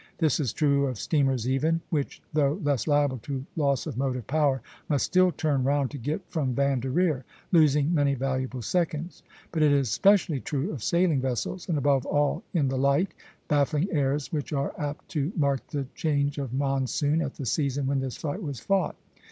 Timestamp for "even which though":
1.47-2.59